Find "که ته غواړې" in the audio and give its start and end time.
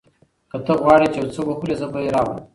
0.49-1.07